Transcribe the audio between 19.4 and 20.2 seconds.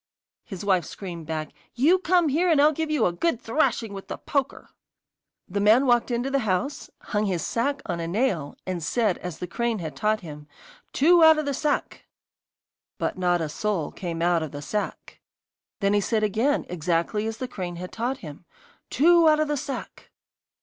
the sack!